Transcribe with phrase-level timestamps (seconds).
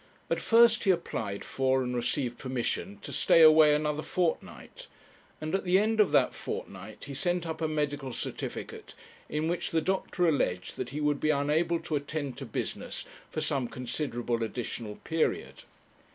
[0.31, 4.87] At first he applied for and received permission to stay away another fortnight,
[5.39, 8.95] and at the end of that fortnight he sent up a medical certificate
[9.29, 13.41] in which the doctor alleged that he would be unable to attend to business for
[13.41, 15.65] some considerable additional period.